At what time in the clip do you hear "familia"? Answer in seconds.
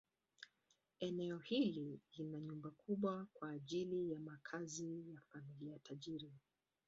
5.33-5.79